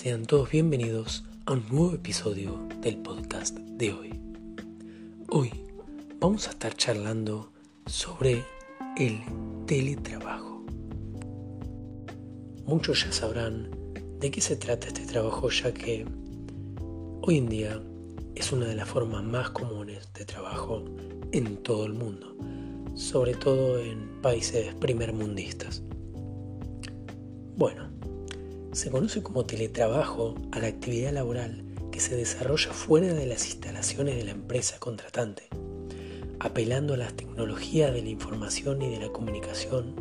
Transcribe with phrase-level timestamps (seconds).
[0.00, 4.20] Sean todos bienvenidos a un nuevo episodio del podcast de hoy.
[5.28, 5.50] Hoy
[6.20, 7.50] vamos a estar charlando
[7.84, 8.44] sobre
[8.96, 9.20] el
[9.66, 10.64] teletrabajo.
[12.64, 13.70] Muchos ya sabrán
[14.20, 16.06] de qué se trata este trabajo ya que
[17.22, 17.82] hoy en día
[18.36, 20.84] es una de las formas más comunes de trabajo
[21.32, 22.36] en todo el mundo,
[22.94, 25.82] sobre todo en países primermundistas.
[27.56, 27.87] Bueno,
[28.78, 34.14] se conoce como teletrabajo a la actividad laboral que se desarrolla fuera de las instalaciones
[34.14, 35.48] de la empresa contratante,
[36.38, 39.96] apelando a las tecnologías de la información y de la comunicación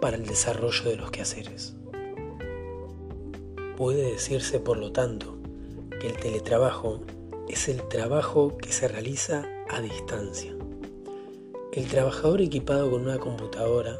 [0.00, 1.76] para el desarrollo de los quehaceres.
[3.76, 5.36] Puede decirse, por lo tanto,
[6.00, 7.02] que el teletrabajo
[7.50, 10.56] es el trabajo que se realiza a distancia.
[11.70, 13.94] El trabajador equipado con una computadora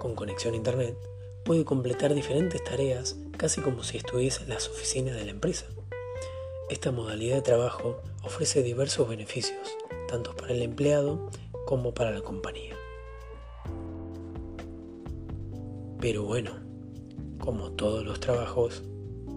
[0.00, 0.98] con conexión a Internet
[1.46, 5.66] puede completar diferentes tareas casi como si estuviese en las oficinas de la empresa.
[6.68, 9.76] Esta modalidad de trabajo ofrece diversos beneficios,
[10.08, 11.30] tanto para el empleado
[11.64, 12.74] como para la compañía.
[16.00, 16.50] Pero bueno,
[17.38, 18.82] como todos los trabajos,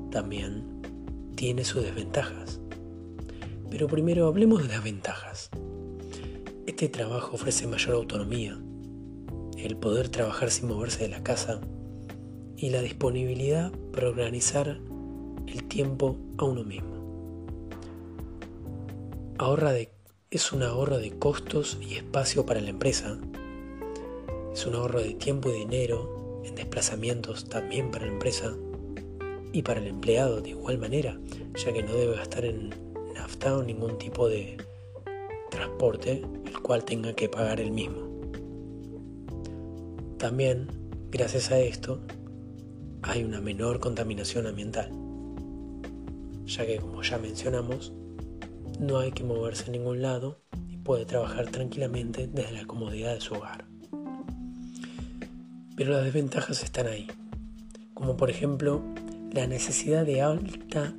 [0.09, 0.81] también
[1.35, 2.59] tiene sus desventajas.
[3.69, 5.51] Pero primero hablemos de las ventajas.
[6.65, 8.59] Este trabajo ofrece mayor autonomía,
[9.59, 11.61] el poder trabajar sin moverse de la casa
[12.61, 14.79] y la disponibilidad para organizar
[15.47, 16.99] el tiempo a uno mismo.
[19.37, 19.89] Ahorra de,
[20.29, 23.17] es un ahorro de costos y espacio para la empresa.
[24.53, 28.53] Es un ahorro de tiempo y dinero en desplazamientos también para la empresa
[29.53, 31.17] y para el empleado de igual manera,
[31.55, 32.71] ya que no debe gastar en
[33.13, 34.57] nafta o ningún tipo de
[35.49, 38.09] transporte el cual tenga que pagar el mismo.
[40.17, 40.67] También,
[41.09, 42.01] gracias a esto,
[43.01, 44.91] hay una menor contaminación ambiental,
[46.45, 47.93] ya que como ya mencionamos,
[48.79, 53.21] no hay que moverse a ningún lado y puede trabajar tranquilamente desde la comodidad de
[53.21, 53.65] su hogar.
[55.75, 57.07] Pero las desventajas están ahí,
[57.93, 58.83] como por ejemplo
[59.31, 60.93] la necesidad de alta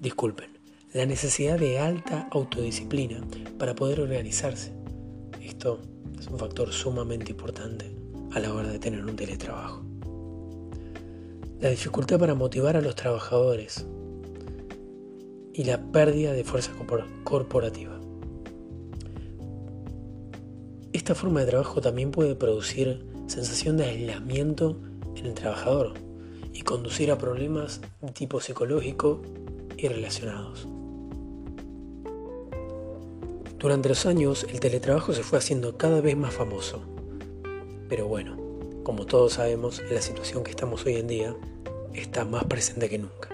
[0.00, 0.50] disculpen,
[0.92, 3.20] la necesidad de alta autodisciplina
[3.58, 4.72] para poder organizarse.
[5.42, 5.80] Esto
[6.18, 7.90] es un factor sumamente importante
[8.32, 9.87] a la hora de tener un teletrabajo.
[11.60, 13.84] La dificultad para motivar a los trabajadores
[15.52, 16.70] y la pérdida de fuerza
[17.24, 17.98] corporativa.
[20.92, 24.80] Esta forma de trabajo también puede producir sensación de aislamiento
[25.16, 25.94] en el trabajador
[26.52, 29.20] y conducir a problemas de tipo psicológico
[29.76, 30.68] y relacionados.
[33.58, 36.82] Durante los años el teletrabajo se fue haciendo cada vez más famoso.
[37.88, 38.47] Pero bueno,
[38.88, 41.36] como todos sabemos, la situación que estamos hoy en día,
[41.92, 43.28] está más presente que nunca.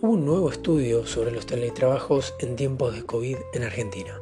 [0.00, 4.18] Hubo un nuevo estudio sobre los teletrabajos en tiempos de COVID en Argentina.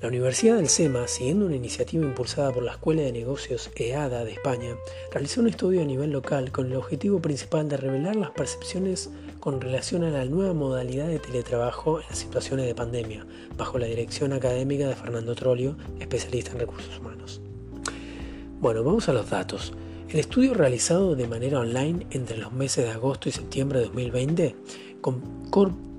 [0.00, 4.34] La Universidad del SEMA, siguiendo una iniciativa impulsada por la Escuela de Negocios EADA de
[4.34, 4.76] España,
[5.10, 9.60] realizó un estudio a nivel local con el objetivo principal de revelar las percepciones con
[9.60, 14.32] relación a la nueva modalidad de teletrabajo en las situaciones de pandemia, bajo la dirección
[14.32, 17.15] académica de Fernando Trolio, especialista en recursos humanos.
[18.58, 19.74] Bueno, vamos a los datos.
[20.08, 24.56] El estudio realizado de manera online entre los meses de agosto y septiembre de 2020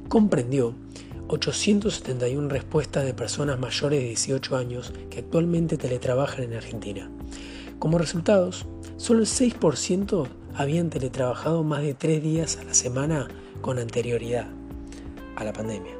[0.09, 0.73] comprendió
[1.27, 7.11] 871 respuestas de personas mayores de 18 años que actualmente teletrabajan en Argentina.
[7.77, 8.65] Como resultados,
[8.97, 13.27] solo el 6% habían teletrabajado más de 3 días a la semana
[13.61, 14.47] con anterioridad
[15.35, 15.93] a la pandemia.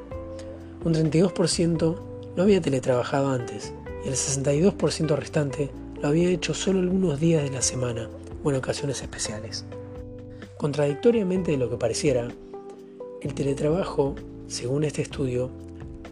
[0.84, 2.00] Un 32%
[2.36, 5.70] no había teletrabajado antes y el 62% restante
[6.02, 8.10] lo había hecho solo algunos días de la semana
[8.44, 9.66] o en ocasiones especiales.
[10.58, 12.28] Contradictoriamente de lo que pareciera,
[13.22, 14.16] el teletrabajo
[14.48, 15.52] según este estudio,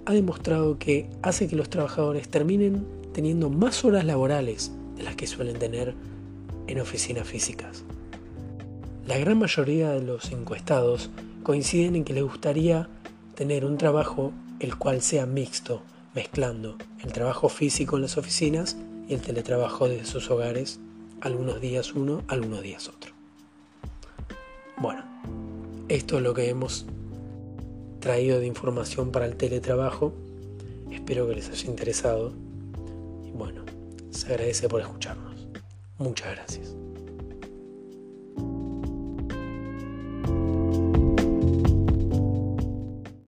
[0.05, 5.25] ha demostrado que hace que los trabajadores terminen teniendo más horas laborales de las que
[5.25, 5.95] suelen tener
[6.67, 7.83] en oficinas físicas.
[9.07, 11.09] La gran mayoría de los encuestados
[11.43, 12.89] coinciden en que les gustaría
[13.35, 15.81] tener un trabajo el cual sea mixto,
[16.13, 18.77] mezclando el trabajo físico en las oficinas
[19.09, 20.79] el teletrabajo desde sus hogares,
[21.21, 23.13] algunos días uno, algunos días otro.
[24.77, 25.03] Bueno,
[25.87, 26.85] esto es lo que hemos
[27.99, 30.13] traído de información para el teletrabajo.
[30.91, 32.33] Espero que les haya interesado.
[33.25, 33.63] Y bueno,
[34.11, 35.47] se agradece por escucharnos.
[35.97, 36.84] Muchas gracias.